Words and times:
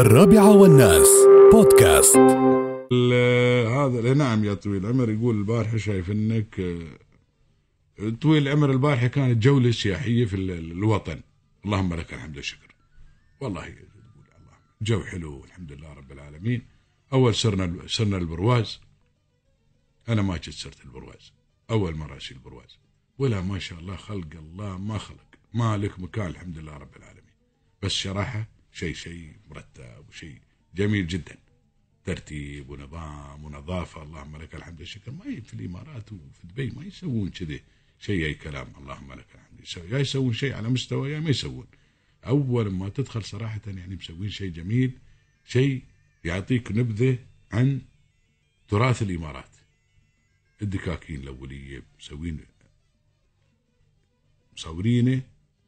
الرابعة 0.00 0.56
والناس. 0.56 1.08
بودكاست. 1.52 2.16
هذا 3.76 4.14
نعم 4.14 4.44
يا 4.44 4.54
طويل 4.54 4.86
العمر 4.86 5.10
يقول 5.10 5.36
البارحة 5.36 5.76
شايف 5.76 6.10
إنك 6.10 6.60
آه، 6.60 8.08
طويل 8.20 8.48
العمر 8.48 8.70
البارحة 8.70 9.06
كانت 9.06 9.42
جولة 9.42 9.70
سياحية 9.70 10.24
في 10.24 10.36
ال- 10.36 10.72
الوطن. 10.72 11.20
اللهم 11.64 11.94
لك 11.94 12.14
الحمد 12.14 12.36
والشكر. 12.36 12.74
والله 13.40 13.66
يقول 13.66 13.78
الله 14.38 14.56
جو 14.82 15.00
حلو 15.02 15.40
والحمد 15.40 15.72
لله 15.72 15.92
رب 15.92 16.12
العالمين. 16.12 16.66
أول 17.12 17.34
سرنا 17.34 17.78
سرنا 17.86 18.16
البرواز. 18.16 18.80
أنا 20.08 20.22
ما 20.22 20.36
جيت 20.36 20.54
سرت 20.54 20.84
البرواز. 20.84 21.32
أول 21.70 21.94
مرة 21.94 22.16
أشيل 22.16 22.36
البرواز. 22.36 22.78
ولا 23.18 23.40
ما 23.40 23.58
شاء 23.58 23.78
الله 23.78 23.96
خلق 23.96 24.28
الله 24.34 24.78
ما 24.78 24.98
خلق. 24.98 25.26
ما 25.54 25.76
لك 25.76 26.00
مكان 26.00 26.26
الحمد 26.26 26.58
لله 26.58 26.76
رب 26.76 26.96
العالمين. 26.96 27.34
بس 27.82 27.90
شراحة 27.92 28.57
شيء 28.78 28.94
شيء 28.94 29.32
مرتب 29.50 30.04
وشيء 30.08 30.38
جميل 30.74 31.06
جدا. 31.06 31.36
ترتيب 32.04 32.70
ونظام 32.70 33.44
ونظافة 33.44 34.02
اللهم 34.02 34.36
لك 34.36 34.54
الحمد 34.54 34.80
والشكر. 34.80 35.10
ما 35.10 35.40
في 35.40 35.54
الإمارات 35.54 36.12
وفي 36.12 36.46
دبي 36.46 36.70
ما 36.70 36.84
يسوون 36.84 37.30
كذي 37.30 37.62
شيء 37.98 38.26
أي 38.26 38.34
كلام. 38.34 38.72
اللهم 38.78 39.12
لك 39.12 39.26
الحمد 39.34 39.92
يا 39.92 39.98
يسوون 39.98 40.32
شيء 40.32 40.54
على 40.54 40.68
مستوى 40.68 41.10
يا 41.12 41.20
ما 41.20 41.30
يسوون. 41.30 41.66
أول 42.26 42.70
ما 42.70 42.88
تدخل 42.88 43.24
صراحة 43.24 43.60
يعني 43.66 43.96
مسوين 43.96 44.30
شيء 44.30 44.50
جميل 44.50 44.98
شيء 45.46 45.82
يعطيك 46.24 46.72
نبذة 46.72 47.18
عن 47.52 47.80
تراث 48.68 49.02
الإمارات. 49.02 49.50
الدكاكين 50.62 51.20
الأولية 51.20 51.82
مسوين 52.00 52.40
مصورينه 54.56 55.22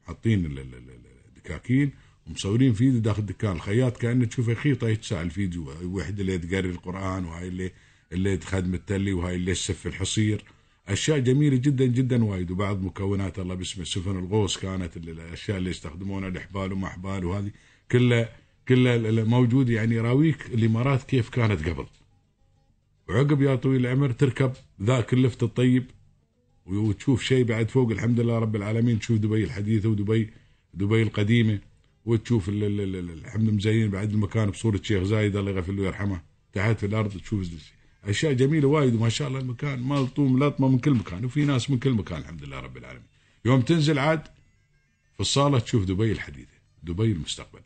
حاطين 0.06 0.46
ال- 0.46 0.58
ال- 0.58 0.74
ال- 0.74 1.06
الدكاكين 1.28 1.92
ومصورين 2.26 2.72
فيديو 2.72 3.00
داخل 3.00 3.20
الدكان 3.20 3.52
الخياط 3.52 3.96
كانه 3.96 4.24
تشوفه 4.24 4.54
خيطه 4.54 4.88
يتساع 4.88 5.22
الفيديو. 5.22 5.72
واحد 5.84 6.20
اللي 6.20 6.38
تقري 6.38 6.70
القرآن 6.70 7.24
وهاي 7.24 7.48
اللي 7.48 7.70
اللي 8.12 8.36
تخدم 8.36 8.74
التلي 8.74 9.12
وهاي 9.12 9.36
اللي 9.36 9.52
تسف 9.54 9.86
الحصير. 9.86 10.44
أشياء 10.88 11.18
جميلة 11.18 11.56
جدا 11.56 11.86
جدا 11.86 12.24
وايد. 12.24 12.50
وبعض 12.50 12.82
مكونات 12.82 13.38
الله 13.38 13.54
باسمه 13.54 13.84
سفن 13.84 14.18
الغوص 14.18 14.58
كانت 14.58 14.96
ال- 14.96 15.10
الأشياء 15.10 15.58
اللي 15.58 15.70
يستخدمونها 15.70 16.28
الإحبال 16.28 16.72
وما 16.72 16.86
إحبال 16.86 17.24
وهذه 17.24 17.50
كلها 17.92 18.28
كلها 18.68 19.24
موجود 19.24 19.70
يعني 19.70 19.94
يراويك 19.94 20.46
الإمارات 20.46 21.02
كيف 21.02 21.28
كانت 21.28 21.68
قبل. 21.68 21.86
وعقب 23.08 23.42
يا 23.42 23.54
طويل 23.54 23.86
العمر 23.86 24.10
تركب 24.10 24.52
ذاك 24.82 25.12
اللفت 25.12 25.42
الطيب 25.42 25.84
وتشوف 26.66 27.22
شيء 27.22 27.44
بعد 27.44 27.70
فوق. 27.70 27.90
الحمد 27.90 28.20
لله 28.20 28.38
رب 28.38 28.56
العالمين. 28.56 28.98
تشوف 28.98 29.18
دبي 29.18 29.44
الحديثة 29.44 29.88
ودبي 29.88 30.30
دبي 30.74 31.02
القديمة. 31.02 31.58
وتشوف 32.04 32.48
ال- 32.48 32.64
ال- 32.64 32.80
ال- 32.80 32.96
ال- 32.96 33.10
الحمد 33.10 33.50
مزين 33.50 33.90
بعد 33.90 34.10
المكان 34.10 34.50
بصورة 34.50 34.80
شيخ 34.82 35.02
زايد 35.02 35.36
الله 35.36 35.50
يغفر 35.50 35.72
له 35.72 35.82
ويرحمه. 35.82 36.22
تحت 36.52 36.78
في 36.78 36.86
الأرض 36.86 37.18
تشوف 37.18 37.48
أشياء 38.04 38.32
جميلة 38.32 38.68
وايد 38.68 38.94
وما 38.94 39.08
شاء 39.08 39.28
الله 39.28 39.40
المكان 39.40 39.82
ملطوم 39.82 40.44
لطمه 40.44 40.68
من 40.68 40.78
كل 40.78 40.90
مكان. 40.90 41.24
وفي 41.24 41.44
ناس 41.44 41.70
من 41.70 41.78
كل 41.78 41.90
مكان 41.90 42.20
الحمد 42.20 42.44
لله 42.44 42.60
رب 42.60 42.76
العالمين. 42.76 43.06
يوم 43.44 43.60
تنزل 43.60 43.98
عاد 43.98 44.22
في 45.14 45.20
الصالة 45.20 45.58
تشوف 45.58 45.84
دبي 45.84 46.12
الحديثة. 46.12 46.52
دبي 46.82 47.12
المستقبل. 47.12 47.60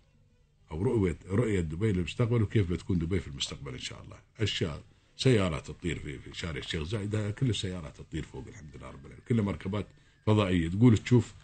أو 0.71 0.83
رؤية 0.83 1.19
رؤية 1.29 1.61
دبي 1.61 1.93
للمستقبل 1.93 2.43
وكيف 2.43 2.71
بتكون 2.71 2.99
دبي 2.99 3.21
في 3.21 3.29
المستقبل 3.29 3.73
إن 3.73 3.79
شاء 3.79 4.03
الله. 4.03 4.17
أشياء 4.41 4.83
سيارات 5.17 5.67
تطير 5.67 5.99
في 5.99 6.19
في 6.19 6.39
شارع 6.39 6.59
الشيخ 6.59 6.83
زايد. 6.83 7.17
كل 7.17 7.51
السيارات 7.51 7.97
تطير 7.97 8.23
فوق 8.23 8.45
الحمد 8.49 8.77
لله 8.77 8.89
رب 8.89 9.07
العالمين. 9.07 9.25
كلها 9.29 9.45
مركبات 9.45 9.87
فضائية. 10.27 10.69
تقول 10.69 10.99
تشوف 10.99 11.35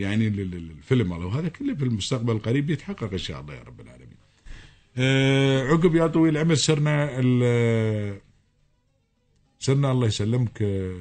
يعني 0.00 0.26
ال- 0.28 0.40
ال- 0.40 0.54
الفيلم 0.54 1.12
هذا 1.12 1.24
وهذا 1.24 1.48
كله 1.48 1.74
في 1.74 1.84
المستقبل 1.84 2.32
القريب 2.32 2.70
يتحقق 2.70 3.12
إن 3.12 3.18
شاء 3.18 3.40
الله 3.40 3.54
يا 3.54 3.62
رب 3.62 3.80
العالمين. 3.80 4.16
آه 4.96 5.62
عقب 5.68 5.94
يا 5.94 6.06
طويل 6.06 6.36
العمر 6.36 6.54
صرنا 6.54 7.20
صرنا 9.58 9.92
الله 9.92 10.06
يسلمك 10.06 10.62
آه، 10.62 11.00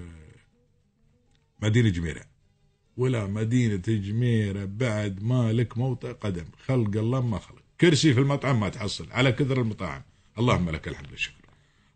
مدينة 1.61 1.89
جميره 1.89 2.21
ولا 2.97 3.27
مدينة 3.27 3.83
جميره 3.87 4.65
بعد 4.65 5.23
ما 5.23 5.53
لك 5.53 5.77
موطئ 5.77 6.11
قدم. 6.13 6.45
خلق 6.65 6.97
الله 6.97 7.21
ما 7.21 7.39
خلق. 7.39 7.61
كرسي 7.81 8.13
في 8.13 8.19
المطعم 8.19 8.59
ما 8.59 8.69
تحصل. 8.69 9.07
على 9.11 9.31
كثر 9.31 9.61
المطاعم. 9.61 10.01
اللهم 10.39 10.69
لك 10.69 10.87
الحمد 10.87 11.11
والشكر. 11.11 11.35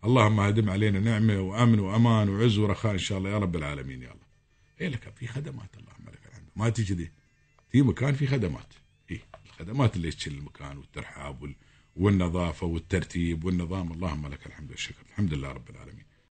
اللهم 0.05 0.39
هدم 0.39 0.69
علينا 0.69 0.99
نعمة 0.99 1.39
وأمن 1.41 1.79
وأمان 1.79 2.29
وعز 2.29 2.57
ورخاء 2.57 2.93
إن 2.93 2.97
شاء 2.97 3.17
الله 3.17 3.29
يا 3.29 3.37
رب 3.37 3.55
العالمين 3.55 4.01
يا 4.01 4.07
الله. 4.11 4.23
إيه 4.81 4.87
لك 4.87 5.13
في 5.15 5.27
خدمات 5.27 5.69
اللهم 5.79 6.12
ما 6.55 6.69
تجي 6.69 6.93
دي 6.93 7.11
في 7.69 7.81
مكان 7.81 8.13
في 8.13 8.27
خدمات. 8.27 8.73
إيه 9.11 9.21
الخدمات 9.45 9.95
اللي 9.95 10.11
تشيل 10.11 10.33
المكان 10.33 10.77
والترحاب 10.77 11.41
وال... 11.41 11.55
والنظافة 11.95 12.67
والترتيب 12.67 13.45
والنظام. 13.45 13.91
اللهم 13.91 14.27
لك 14.27 14.45
الحمد 14.45 14.71
والشكر. 14.71 15.01
الحمد 15.09 15.33
لله 15.33 15.51
رب 15.51 15.69
العالمين. 15.69 16.02